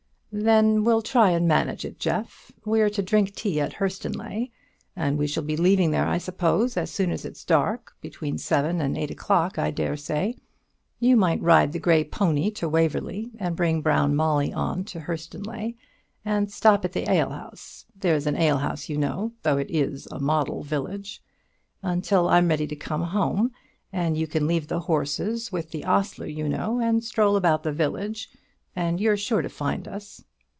"Then 0.33 0.85
we'll 0.85 1.01
try 1.01 1.31
and 1.31 1.45
manage 1.45 1.83
it, 1.83 1.99
Jeff. 1.99 2.53
We're 2.63 2.89
to 2.91 3.01
drink 3.01 3.35
tea 3.35 3.59
at 3.59 3.73
Hurstonleigh; 3.73 4.47
and 4.95 5.17
we 5.17 5.27
shall 5.27 5.43
be 5.43 5.57
leaving 5.57 5.91
there, 5.91 6.07
I 6.07 6.19
suppose, 6.19 6.77
as 6.77 6.89
soon 6.89 7.11
as 7.11 7.25
it's 7.25 7.43
dark 7.43 7.93
between 7.99 8.37
seven 8.37 8.79
and 8.79 8.97
eight 8.97 9.11
o'clock, 9.11 9.59
I 9.59 9.71
dare 9.71 9.97
say. 9.97 10.37
You 11.01 11.17
might 11.17 11.41
ride 11.41 11.73
the 11.73 11.81
grey 11.81 12.05
pony 12.05 12.49
to 12.51 12.69
Waverly, 12.69 13.31
and 13.39 13.57
bring 13.57 13.81
Brown 13.81 14.15
Molly 14.15 14.53
on 14.53 14.85
to 14.85 15.01
Hurstonleigh, 15.01 15.73
and 16.23 16.49
stop 16.49 16.85
at 16.85 16.93
the 16.93 17.09
alehouse 17.11 17.85
there's 17.93 18.25
an 18.25 18.37
alehouse, 18.37 18.87
you 18.87 18.95
know, 18.97 19.33
though 19.43 19.57
it 19.57 19.69
is 19.69 20.07
a 20.13 20.19
model 20.21 20.63
village 20.63 21.21
until 21.83 22.29
I'm 22.29 22.47
ready 22.47 22.67
to 22.67 22.75
come 22.77 23.03
home; 23.03 23.51
and 23.91 24.15
you 24.15 24.27
can 24.27 24.47
leave 24.47 24.69
the 24.69 24.79
horses 24.79 25.51
with 25.51 25.71
the 25.71 25.83
ostler, 25.83 26.25
you 26.27 26.47
know, 26.47 26.79
and 26.79 27.03
stroll 27.03 27.35
about 27.35 27.63
the 27.63 27.73
village, 27.73 28.29
and 28.73 29.01
you're 29.01 29.17
sure 29.17 29.41
to 29.41 29.49
find 29.49 29.85
us." 29.85 30.23